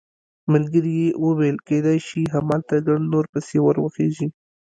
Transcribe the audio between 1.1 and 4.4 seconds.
وویل کېدای شي همالته ګڼ نور پسې ور وخېژي.